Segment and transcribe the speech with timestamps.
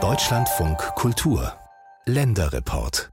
[0.00, 1.52] Deutschlandfunk Kultur
[2.06, 3.10] Länderreport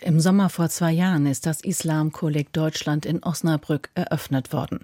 [0.00, 4.78] im Sommer vor zwei Jahren ist das Islamkolleg Deutschland in Osnabrück eröffnet worden.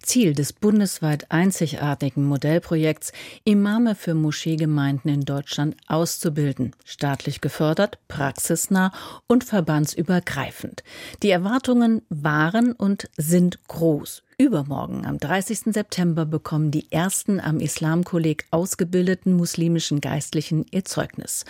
[0.00, 3.10] Ziel des bundesweit einzigartigen Modellprojekts,
[3.42, 8.92] Imame für Moscheegemeinden in Deutschland auszubilden, staatlich gefördert, praxisnah
[9.26, 10.84] und verbandsübergreifend.
[11.24, 14.22] Die Erwartungen waren und sind groß.
[14.40, 15.74] Übermorgen, am 30.
[15.74, 21.44] September, bekommen die ersten am Islamkolleg ausgebildeten muslimischen Geistlichen ihr Zeugnis.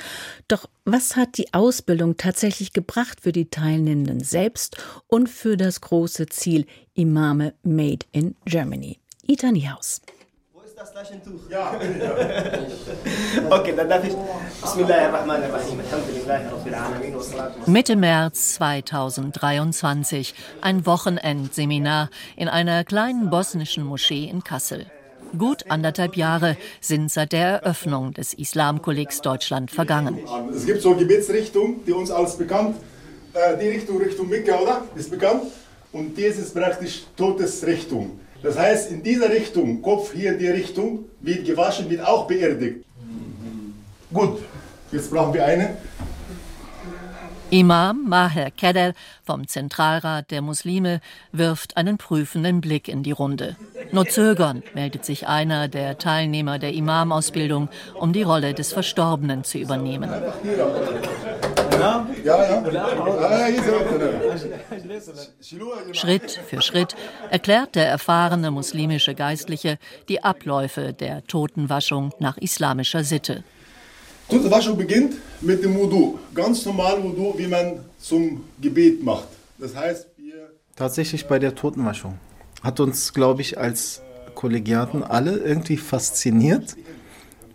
[0.48, 6.26] Doch was hat die Ausbildung tatsächlich gebracht für die Teilnehmenden selbst und für das große
[6.26, 8.98] Ziel Imame Made in Germany?
[9.24, 10.00] Ita Niehaus
[10.80, 11.50] das Taschentuch?
[11.50, 11.74] Ja.
[13.50, 14.14] okay, dann darf ich.
[14.62, 15.78] Bismillahirrahmanirrahim.
[17.66, 20.34] Mitte März 2023.
[20.62, 24.86] Ein Wochenendseminar in einer kleinen bosnischen Moschee in Kassel.
[25.36, 30.18] Gut anderthalb Jahre sind seit der Eröffnung des Islamkollegs Deutschland vergangen.
[30.54, 32.76] Es gibt so Gebetsrichtung, die uns als bekannt,
[33.34, 34.82] äh, die Richtung Richtung Mekka, oder?
[34.96, 35.42] Ist bekannt.
[35.92, 38.18] Und das ist praktisch Todesrichtung.
[38.42, 42.84] Das heißt, in dieser Richtung, Kopf hier in die Richtung, wird gewaschen, wird auch beerdigt.
[44.12, 44.38] Gut,
[44.90, 45.76] jetzt brauchen wir eine.
[47.52, 51.00] Imam Maher Kedel vom Zentralrat der Muslime
[51.32, 53.56] wirft einen prüfenden Blick in die Runde.
[53.90, 59.58] Nur zögernd meldet sich einer der Teilnehmer der Imamausbildung, um die Rolle des Verstorbenen zu
[59.58, 60.10] übernehmen.
[65.92, 66.96] Schritt für Schritt
[67.30, 73.44] erklärt der erfahrene muslimische Geistliche die Abläufe der Totenwaschung nach islamischer Sitte.
[74.28, 79.28] Totenwaschung beginnt mit dem Wudu, ganz normal Wudu, wie man zum Gebet macht.
[79.58, 82.18] Das heißt, wir tatsächlich bei der Totenwaschung
[82.62, 84.02] hat uns, glaube ich, als
[84.34, 86.76] Kollegiaten alle irgendwie fasziniert,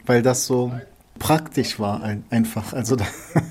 [0.05, 0.71] weil das so
[1.19, 2.73] praktisch war einfach.
[2.73, 2.97] Also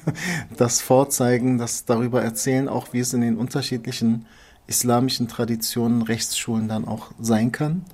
[0.57, 4.27] das Vorzeigen, das darüber erzählen, auch wie es in den unterschiedlichen
[4.67, 7.85] islamischen Traditionen, Rechtsschulen dann auch sein kann.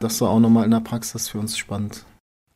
[0.00, 2.04] Das war auch nochmal in der Praxis für uns spannend.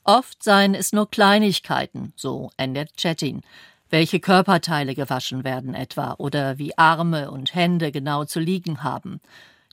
[0.04, 3.42] Oft seien es nur Kleinigkeiten, so endet Chetin.
[3.90, 9.20] Welche Körperteile gewaschen werden etwa oder wie Arme und Hände genau zu liegen haben.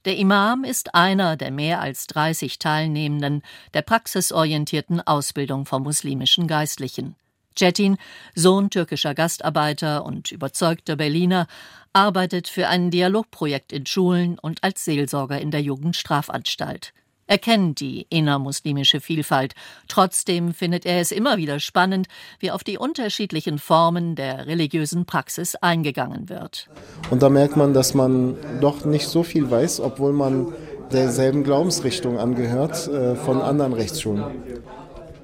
[0.06, 3.42] Der Imam ist einer der mehr als 30 Teilnehmenden
[3.74, 7.16] der praxisorientierten Ausbildung von muslimischen Geistlichen.
[7.58, 7.98] Cetin,
[8.36, 11.48] Sohn türkischer Gastarbeiter und überzeugter Berliner,
[11.92, 16.94] arbeitet für ein Dialogprojekt in Schulen und als Seelsorger in der Jugendstrafanstalt.
[17.28, 19.56] Er kennt die innermuslimische Vielfalt.
[19.88, 22.08] Trotzdem findet er es immer wieder spannend,
[22.40, 26.70] wie auf die unterschiedlichen Formen der religiösen Praxis eingegangen wird.
[27.10, 30.54] Und da merkt man, dass man doch nicht so viel weiß, obwohl man
[30.92, 34.24] derselben Glaubensrichtung angehört äh, von anderen Rechtsschulen.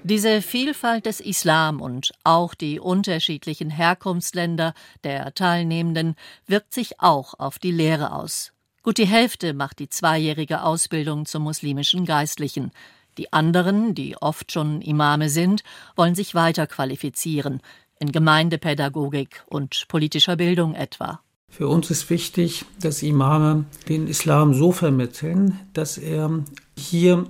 [0.04, 4.74] Diese Vielfalt des Islam und auch die unterschiedlichen Herkunftsländer
[5.04, 6.16] der Teilnehmenden
[6.48, 8.52] wirkt sich auch auf die Lehre aus.
[8.84, 12.72] Gut die Hälfte macht die zweijährige Ausbildung zum muslimischen Geistlichen.
[13.20, 15.64] Die anderen, die oft schon Imame sind,
[15.96, 17.62] wollen sich weiter qualifizieren,
[18.00, 21.20] in Gemeindepädagogik und politischer Bildung etwa.
[21.48, 26.44] Für uns ist wichtig, dass Imame den Islam so vermitteln, dass er
[26.76, 27.28] hier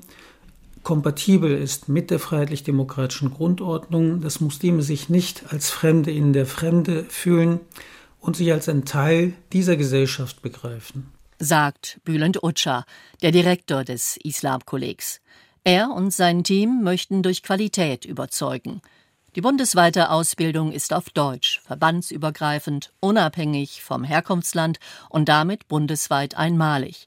[0.84, 7.04] kompatibel ist mit der freiheitlich-demokratischen Grundordnung, dass Muslime sich nicht als Fremde in der Fremde
[7.10, 7.60] fühlen
[8.22, 12.86] und sich als ein Teil dieser Gesellschaft begreifen sagt Bülent Utscha,
[13.22, 15.22] der Direktor des Islamkollegs.
[15.64, 18.82] Er und sein Team möchten durch Qualität überzeugen.
[19.36, 27.06] Die bundesweite Ausbildung ist auf Deutsch, verbandsübergreifend, unabhängig vom Herkunftsland und damit bundesweit einmalig.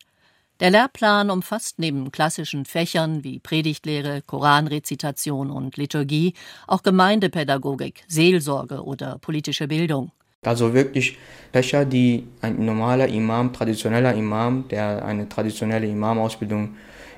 [0.60, 6.34] Der Lehrplan umfasst neben klassischen Fächern wie Predigtlehre, Koranrezitation und Liturgie
[6.66, 10.12] auch Gemeindepädagogik, Seelsorge oder politische Bildung.
[10.46, 11.18] Also wirklich
[11.52, 16.76] Fächer, die ein normaler Imam, traditioneller Imam, der eine traditionelle Imamausbildung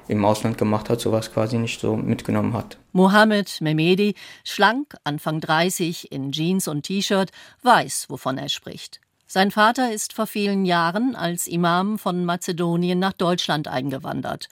[0.08, 2.78] im Ausland gemacht hat, sowas quasi nicht so mitgenommen hat.
[2.92, 4.14] Mohammed Mehmedi,
[4.44, 7.30] schlank, Anfang 30, in Jeans und T-Shirt,
[7.62, 9.00] weiß, wovon er spricht.
[9.26, 14.48] Sein Vater ist vor vielen Jahren als Imam von Mazedonien nach Deutschland eingewandert.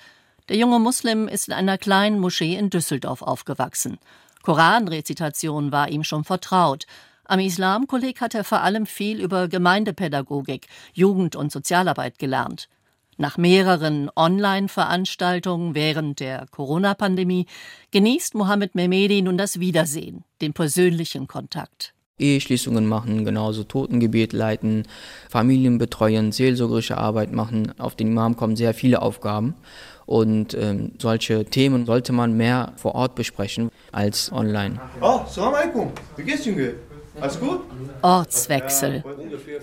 [0.49, 3.99] Der junge Muslim ist in einer kleinen Moschee in Düsseldorf aufgewachsen.
[4.43, 6.87] Koranrezitation war ihm schon vertraut.
[7.27, 12.69] Am Islamkolleg hat er vor allem viel über Gemeindepädagogik, Jugend- und Sozialarbeit gelernt.
[13.17, 17.47] Nach mehreren Online-Veranstaltungen während der Corona-Pandemie
[17.93, 21.95] genießt Mohammed Mehmedi nun das Wiedersehen, den persönlichen Kontakt.
[22.19, 24.85] Eheschließungen machen, genauso Totengebet leiten,
[25.29, 27.73] Familien betreuen, seelsorgerische Arbeit machen.
[27.79, 29.55] Auf den Imam kommen sehr viele Aufgaben
[30.07, 34.81] und ähm, solche Themen sollte man mehr vor Ort besprechen als online.
[35.01, 35.91] Oh, salam alaikum.
[36.17, 36.75] Wie geht's, Junge?
[38.03, 39.05] Ortswechsel.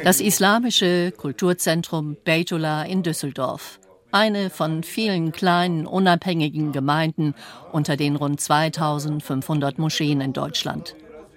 [0.03, 3.79] Das islamische Kulturzentrum Beytullah in Düsseldorf.
[4.11, 7.33] Eine von vielen kleinen, unabhängigen Gemeinden
[7.71, 10.95] unter den rund 2500 Moscheen in Deutschland.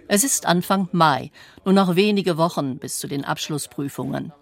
[0.09, 1.31] Es ist Anfang Mai,
[1.65, 4.33] nur noch wenige Wochen bis zu den Abschlussprüfungen.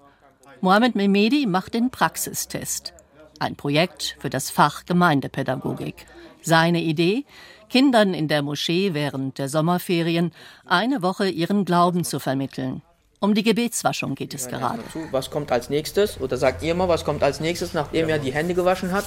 [0.61, 2.95] Mohamed Mehmedi macht den Praxistest.
[3.39, 6.07] Ein Projekt für das Fach Gemeindepädagogik.
[6.43, 7.25] Seine Idee,
[7.71, 10.33] Kindern in der Moschee während der Sommerferien
[10.67, 12.83] eine Woche ihren Glauben zu vermitteln.
[13.21, 14.81] Um die Gebetswaschung geht es gerade.
[15.13, 16.21] Was kommt als nächstes?
[16.21, 19.05] Oder sagt ihr mal, was kommt als nächstes, nachdem er die Hände gewaschen hat?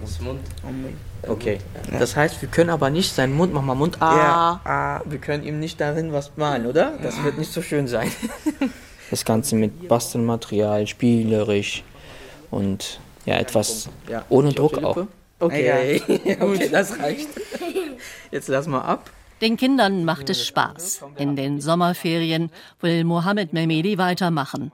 [0.00, 0.40] Das Mund.
[1.26, 1.58] Okay.
[1.98, 5.44] Das heißt, wir können aber nicht seinen Mund, mach mal Mund, ah, ah, wir können
[5.44, 6.98] ihm nicht darin was malen, oder?
[7.02, 8.10] Das wird nicht so schön sein.
[9.10, 11.84] Das Ganze mit Bastelmaterial, spielerisch
[12.50, 13.90] und ja, etwas
[14.30, 15.06] ohne Druck auch.
[15.42, 16.00] Okay,
[16.40, 17.28] okay, das reicht.
[18.30, 19.10] Jetzt lass mal ab.
[19.40, 21.04] Den Kindern macht es Spaß.
[21.18, 22.50] In den Sommerferien
[22.80, 24.70] will Mohammed Mehmedi weitermachen.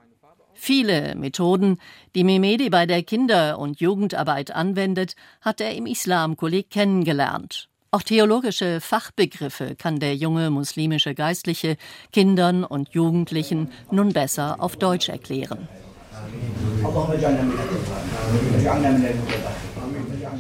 [0.53, 1.79] Viele Methoden,
[2.15, 7.69] die Mehmedi bei der Kinder- und Jugendarbeit anwendet, hat er im Islamkolleg kennengelernt.
[7.91, 11.79] Auch theologische Fachbegriffe kann der junge muslimische Geistliche
[12.13, 15.67] Kindern und Jugendlichen nun besser auf Deutsch erklären.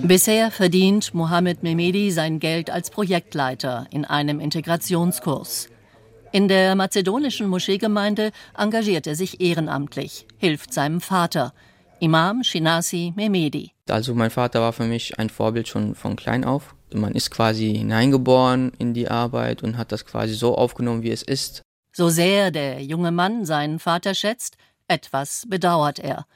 [0.03, 5.69] Bisher verdient Mohammed Mehmedi sein Geld als Projektleiter in einem Integrationskurs.
[6.31, 11.53] In der mazedonischen Moscheegemeinde engagiert er sich ehrenamtlich, hilft seinem Vater,
[12.01, 13.73] Imam Shinasi Mehmedi.
[13.89, 16.75] Also mein Vater war für mich ein Vorbild schon von klein auf.
[16.95, 21.23] Man ist quasi hineingeboren in die Arbeit und hat das quasi so aufgenommen, wie es
[21.23, 21.63] ist.
[21.93, 24.57] So sehr der junge Mann seinen Vater schätzt,
[24.87, 26.27] etwas bedauert er.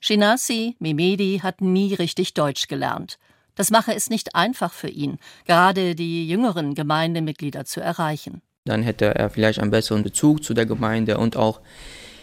[0.00, 3.18] Shinasi Mehmedi hat nie richtig Deutsch gelernt.
[3.54, 8.40] Das mache es nicht einfach für ihn, gerade die jüngeren Gemeindemitglieder zu erreichen.
[8.64, 11.60] Dann hätte er vielleicht einen besseren Bezug zu der Gemeinde und auch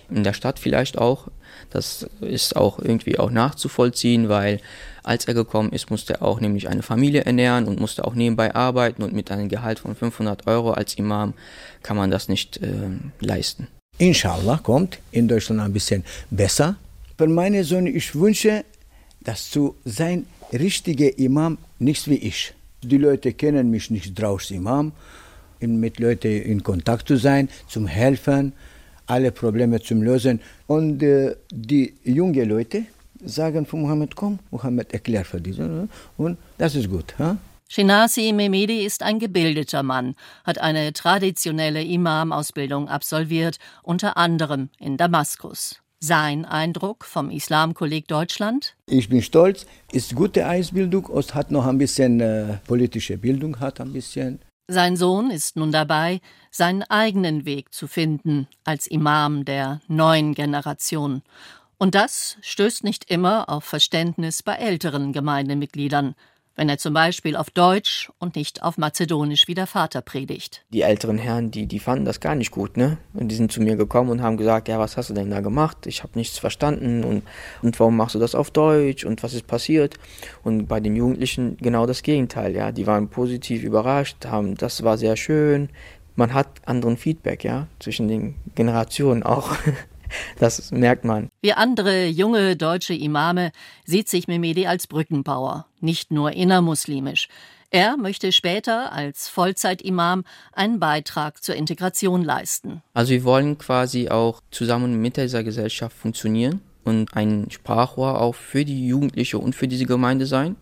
[0.09, 1.27] in der Stadt vielleicht auch.
[1.69, 4.61] Das ist auch irgendwie auch nachzuvollziehen, weil
[5.03, 8.55] als er gekommen ist, musste er auch nämlich eine Familie ernähren und musste auch nebenbei
[8.55, 11.33] arbeiten und mit einem Gehalt von 500 Euro als Imam
[11.83, 12.89] kann man das nicht äh,
[13.19, 13.67] leisten.
[13.97, 16.75] Inshallah kommt in Deutschland ein bisschen besser.
[17.17, 18.63] Für meine Söhne, ich wünsche,
[19.21, 22.53] dass zu sein richtiger Imam nicht wie ich.
[22.83, 24.91] Die Leute kennen mich nicht draußen Imam
[25.59, 28.53] mit Leuten in Kontakt zu sein, zum Helfen,
[29.07, 30.41] alle Probleme zu lösen.
[30.67, 32.83] Und äh, die jungen Leute
[33.25, 35.89] sagen von Mohammed, komm, Mohammed erklärt für diese.
[36.17, 37.17] Und das ist gut.
[37.17, 37.37] Ha?
[37.67, 40.15] Shinasi Mehmedi ist ein gebildeter Mann,
[40.45, 45.81] hat eine traditionelle Imam-Ausbildung absolviert, unter anderem in Damaskus.
[45.99, 48.75] Sein Eindruck vom Islamkolleg Deutschland?
[48.85, 53.81] Ich bin stolz, ist gute Ausbildung, Ost hat noch ein bisschen äh, politische Bildung, hat
[53.81, 54.39] ein bisschen.
[54.67, 56.21] Sein Sohn ist nun dabei,
[56.51, 61.23] seinen eigenen Weg zu finden als Imam der neuen Generation.
[61.79, 66.13] Und das stößt nicht immer auf Verständnis bei älteren Gemeindemitgliedern
[66.57, 70.65] wenn er zum Beispiel auf Deutsch und nicht auf Mazedonisch wie der Vater predigt.
[70.69, 72.97] Die älteren Herren, die, die fanden das gar nicht gut, ne?
[73.13, 75.39] Und die sind zu mir gekommen und haben gesagt, ja, was hast du denn da
[75.39, 75.85] gemacht?
[75.85, 77.21] Ich habe nichts verstanden und,
[77.61, 79.95] und warum machst du das auf Deutsch und was ist passiert?
[80.43, 82.71] Und bei den Jugendlichen genau das Gegenteil, ja.
[82.71, 85.69] Die waren positiv überrascht, haben, das war sehr schön.
[86.15, 89.55] Man hat anderen Feedback, ja, zwischen den Generationen auch.
[90.39, 91.29] Das merkt man.
[91.41, 93.51] Wie andere junge deutsche Imame
[93.85, 97.27] sieht sich Mehmedi als Brückenbauer, nicht nur innermuslimisch.
[97.69, 100.23] Er möchte später als Vollzeitimam
[100.53, 102.81] einen Beitrag zur Integration leisten.
[102.93, 108.63] Also wir wollen quasi auch zusammen mit dieser Gesellschaft funktionieren und ein Sprachrohr auch für
[108.63, 110.55] die Jugendliche und für diese Gemeinde sein.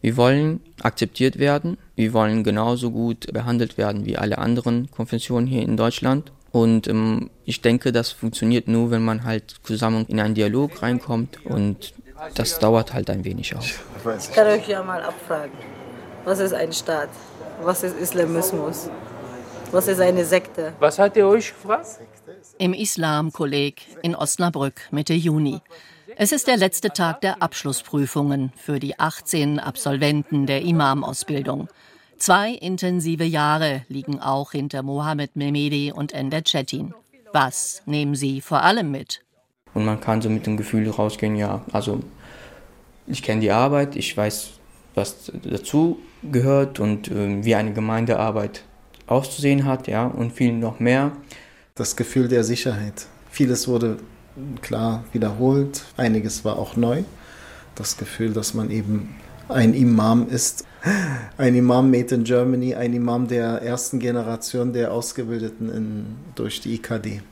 [0.00, 5.62] Wir wollen akzeptiert werden, wir wollen genauso gut behandelt werden wie alle anderen Konfessionen hier
[5.62, 6.32] in Deutschland.
[6.52, 11.44] Und ähm, ich denke, das funktioniert nur, wenn man halt zusammen in einen Dialog reinkommt
[11.46, 11.94] und
[12.34, 13.64] das dauert halt ein wenig auch.
[13.64, 15.52] Ich kann euch ja mal abfragen,
[16.24, 17.08] was ist ein Staat?
[17.62, 18.90] Was ist Islamismus?
[19.70, 20.72] Was ist eine Sekte?
[20.80, 22.00] Was hat ihr euch gefragt?
[22.58, 25.60] Im Islamkolleg in Osnabrück Mitte Juni.
[26.16, 31.68] Es ist der letzte Tag der Abschlussprüfungen für die 18 Absolventen der Imamausbildung.
[32.20, 36.92] Zwei intensive Jahre liegen auch hinter Mohammed Mehmedi und Ender Cetin.
[37.32, 39.22] Was nehmen Sie vor allem mit?
[39.72, 42.00] Und man kann so mit dem Gefühl rausgehen, ja, also
[43.06, 44.50] ich kenne die Arbeit, ich weiß,
[44.94, 48.64] was dazu gehört und äh, wie eine Gemeindearbeit
[49.06, 51.12] auszusehen hat, ja, und viel noch mehr.
[51.74, 53.06] Das Gefühl der Sicherheit.
[53.30, 53.96] Vieles wurde
[54.60, 57.02] klar wiederholt, einiges war auch neu.
[57.76, 59.16] Das Gefühl, dass man eben
[59.48, 60.66] ein Imam ist,
[61.38, 66.74] ein Imam made in Germany, ein Imam der ersten Generation der Ausgebildeten in, durch die
[66.74, 67.22] IKD.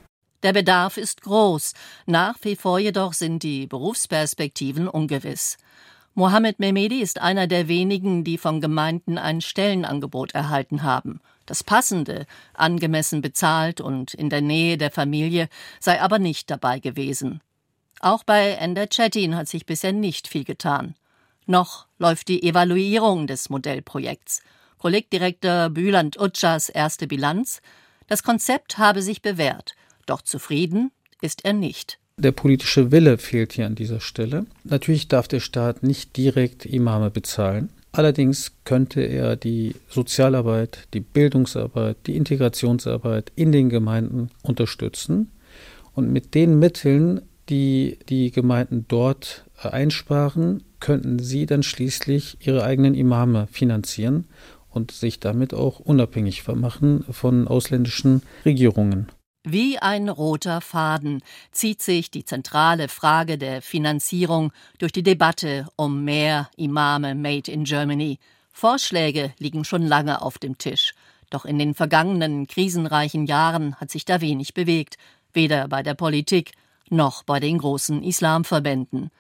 [0.43, 1.75] Der Bedarf ist groß,
[2.07, 5.57] nach wie vor jedoch sind die Berufsperspektiven ungewiss.
[6.15, 11.21] Mohammed Mehmedi ist einer der wenigen, die von Gemeinden ein Stellenangebot erhalten haben.
[11.47, 15.49] Das Passende, angemessen bezahlt und in der Nähe der Familie,
[15.81, 17.41] sei aber nicht dabei gewesen.
[18.01, 20.95] Auch bei Ender Chetin hat sich bisher nicht viel getan.
[21.51, 24.43] Noch läuft die Evaluierung des Modellprojekts.
[24.77, 27.63] Kollegdirektor Büland Utschas erste Bilanz.
[28.07, 29.75] Das Konzept habe sich bewährt,
[30.05, 30.91] doch zufrieden
[31.23, 31.99] ist er nicht.
[32.19, 34.45] Der politische Wille fehlt hier an dieser Stelle.
[34.65, 37.71] Natürlich darf der Staat nicht direkt Imame bezahlen.
[37.93, 45.33] Allerdings könnte er die Sozialarbeit, die Bildungsarbeit, die Integrationsarbeit in den Gemeinden unterstützen
[45.95, 52.95] und mit den Mitteln, die die Gemeinden dort einsparen, könnten sie dann schließlich ihre eigenen
[52.95, 54.27] Imame finanzieren
[54.71, 59.09] und sich damit auch unabhängig machen von ausländischen Regierungen.
[59.45, 66.05] Wie ein roter Faden zieht sich die zentrale Frage der Finanzierung durch die Debatte um
[66.05, 68.19] mehr Imame made in Germany.
[68.53, 70.93] Vorschläge liegen schon lange auf dem Tisch.
[71.31, 74.97] Doch in den vergangenen krisenreichen Jahren hat sich da wenig bewegt,
[75.33, 76.53] weder bei der Politik
[76.91, 79.11] noch bei den großen Islamverbänden.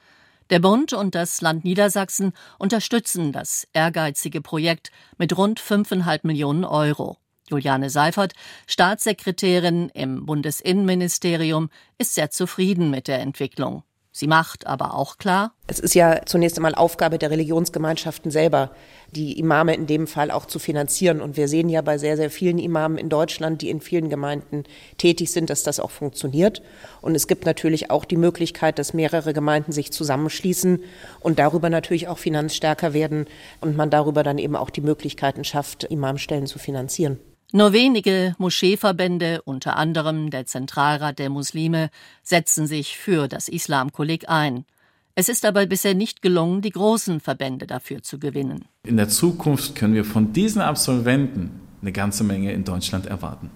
[0.51, 7.19] Der Bund und das Land Niedersachsen unterstützen das ehrgeizige Projekt mit rund 5,5 Millionen Euro.
[7.51, 8.33] Juliane Seifert,
[8.67, 13.83] Staatssekretärin im Bundesinnenministerium, ist sehr zufrieden mit der Entwicklung.
[14.19, 18.73] Sie macht aber auch klar, es ist ja zunächst einmal Aufgabe der Religionsgemeinschaften selber,
[19.15, 21.21] die Imame in dem Fall auch zu finanzieren.
[21.21, 24.65] Und wir sehen ja bei sehr, sehr vielen Imamen in Deutschland, die in vielen Gemeinden
[24.97, 26.63] tätig sind, dass das auch funktioniert.
[27.01, 30.83] Und es gibt natürlich auch die Möglichkeit, dass mehrere Gemeinden sich zusammenschließen
[31.21, 33.27] und darüber natürlich auch finanzstärker werden
[33.61, 37.21] und man darüber dann eben auch die Möglichkeiten schafft, Imamstellen zu finanzieren.
[37.51, 41.89] Nur wenige Moscheeverbände, unter anderem der Zentralrat der Muslime,
[42.23, 44.67] setzen sich für das Islamkolleg ein.
[45.15, 48.67] Es ist aber bisher nicht gelungen, die großen Verbände dafür zu gewinnen.
[48.85, 53.51] In der Zukunft können wir von diesen Absolventen eine ganze Menge in Deutschland erwarten.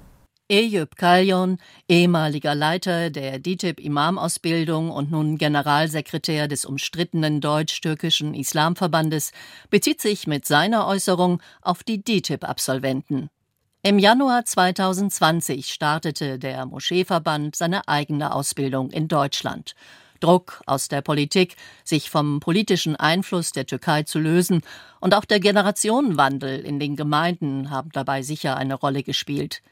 [0.49, 1.59] Eyüp Kalyon,
[1.89, 9.33] ehemaliger Leiter der DITIB-Imamausbildung und nun Generalsekretär des umstrittenen deutsch-türkischen Islamverbandes,
[9.71, 13.29] bezieht sich mit seiner Äußerung auf die DITIB-Absolventen.
[13.85, 19.75] Im Januar 2020 startete der Moscheeverband seine eigene Ausbildung in Deutschland.
[20.21, 24.63] Druck aus der Politik, sich vom politischen Einfluss der Türkei zu lösen,
[25.01, 29.63] und auch der Generationenwandel in den Gemeinden haben dabei sicher eine Rolle gespielt.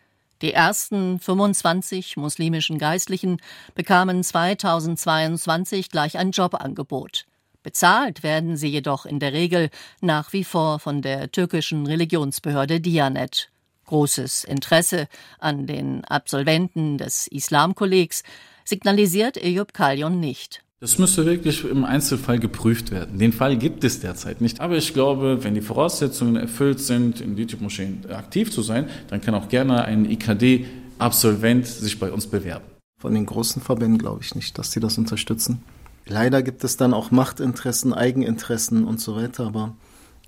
[0.42, 3.40] Die ersten 25 muslimischen Geistlichen
[3.76, 7.26] bekamen 2022 gleich ein Jobangebot.
[7.62, 13.50] Bezahlt werden sie jedoch in der Regel nach wie vor von der türkischen Religionsbehörde Dianet.
[13.90, 15.08] Großes Interesse
[15.40, 18.22] an den Absolventen des Islamkollegs
[18.64, 20.62] signalisiert Eyüp Kalyon nicht.
[20.78, 23.18] Das müsste wirklich im Einzelfall geprüft werden.
[23.18, 24.60] Den Fall gibt es derzeit nicht.
[24.60, 29.34] Aber ich glaube, wenn die Voraussetzungen erfüllt sind, in DITIB-Moscheen aktiv zu sein, dann kann
[29.34, 32.66] auch gerne ein IKD-Absolvent sich bei uns bewerben.
[33.00, 35.64] Von den großen Verbänden glaube ich nicht, dass sie das unterstützen.
[36.06, 39.74] Leider gibt es dann auch Machtinteressen, Eigeninteressen und so weiter, aber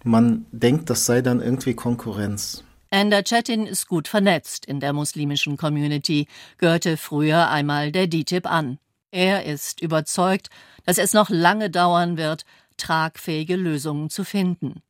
[0.02, 2.64] man denkt, das sei dann irgendwie Konkurrenz.
[2.92, 8.78] Ender Chetin ist gut vernetzt in der muslimischen Community, gehörte früher einmal der DITIB an.
[9.10, 10.50] Er ist überzeugt,
[10.84, 12.44] dass es noch lange dauern wird,
[12.76, 14.82] tragfähige Lösungen zu finden.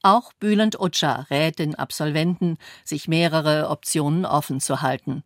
[0.00, 5.22] Auch Bülent Utscha rät den Absolventen, sich mehrere Optionen offen zu halten.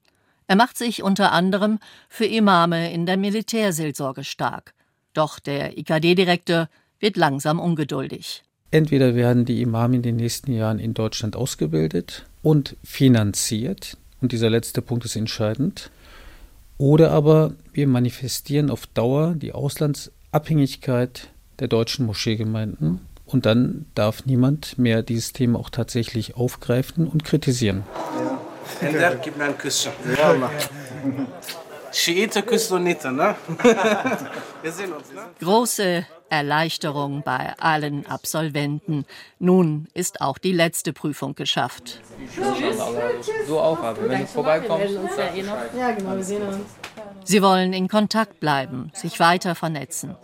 [0.49, 1.79] Er macht sich unter anderem
[2.09, 4.75] für Imame in der Militärseelsorge stark.
[5.15, 6.69] Doch der IKD-Direktor
[6.99, 8.43] wird langsam ungeduldig.
[8.71, 14.51] Entweder werden die Imame in den nächsten Jahren in Deutschland ausgebildet und finanziert, und dieser
[14.51, 15.91] letzte Punkt ist entscheidend,
[16.79, 24.79] oder aber wir manifestieren auf Dauer die Auslandsabhängigkeit der deutschen Moscheegemeinden und dann darf niemand
[24.79, 27.85] mehr dieses Thema auch tatsächlich aufgreifen und kritisieren.
[30.17, 30.51] Ja.
[31.93, 33.35] Schiite, Küssonite, ne?
[34.63, 35.23] Wir sehen uns, ne?
[35.41, 39.05] Große Erleichterung bei allen Absolventen.
[39.39, 42.01] Nun ist auch die letzte Prüfung geschafft.
[43.47, 44.95] Du auch, aber wenn du vorbeikommst.
[45.77, 46.65] Ja, genau, wir sehen uns.
[47.25, 50.17] Sie wollen in Kontakt bleiben, sich weiter vernetzen.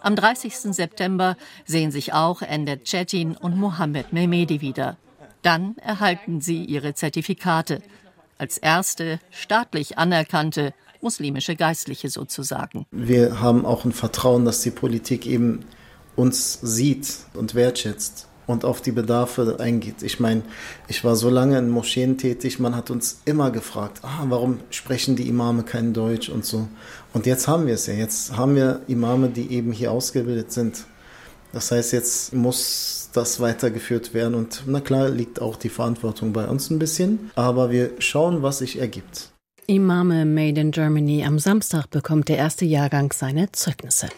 [0.00, 0.54] Am 30.
[0.74, 4.96] September sehen sich auch Ender Cetin und Mohammed Mehmedi wieder.
[5.42, 7.82] Dann erhalten sie ihre Zertifikate.
[8.38, 12.86] Als erste staatlich anerkannte muslimische Geistliche sozusagen.
[12.90, 15.60] Wir haben auch ein Vertrauen, dass die Politik eben
[16.16, 20.02] uns sieht und wertschätzt und auf die Bedarfe eingeht.
[20.02, 20.42] Ich meine,
[20.88, 25.16] ich war so lange in Moscheen tätig, man hat uns immer gefragt, ah, warum sprechen
[25.16, 26.68] die Imame kein Deutsch und so.
[27.12, 27.94] Und jetzt haben wir es ja.
[27.94, 30.84] Jetzt haben wir Imame, die eben hier ausgebildet sind.
[31.52, 36.46] Das heißt, jetzt muss das weitergeführt werden und na klar liegt auch die Verantwortung bei
[36.46, 39.33] uns ein bisschen, aber wir schauen, was sich ergibt.
[39.66, 44.08] Imame Made in Germany am Samstag bekommt der erste Jahrgang seine Zeugnisse.